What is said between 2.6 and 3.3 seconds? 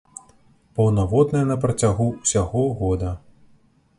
года.